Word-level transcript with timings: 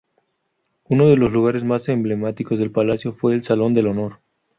Uno 0.85 1.07
de 1.09 1.15
los 1.15 1.31
lugares 1.31 1.63
más 1.63 1.87
emblemáticos 1.87 2.57
del 2.57 2.71
Palacio 2.71 3.13
fue 3.13 3.35
el 3.35 3.43
Salón 3.43 3.75
de 3.75 3.81
Honor. 3.85 4.13